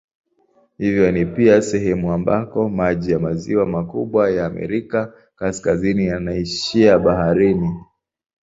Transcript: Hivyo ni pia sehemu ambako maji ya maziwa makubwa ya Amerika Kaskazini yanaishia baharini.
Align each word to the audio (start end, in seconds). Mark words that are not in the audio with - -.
Hivyo 0.77 1.11
ni 1.11 1.25
pia 1.25 1.61
sehemu 1.61 2.11
ambako 2.13 2.69
maji 2.69 3.11
ya 3.11 3.19
maziwa 3.19 3.65
makubwa 3.65 4.31
ya 4.31 4.45
Amerika 4.45 5.13
Kaskazini 5.35 6.05
yanaishia 6.05 6.99
baharini. 6.99 7.75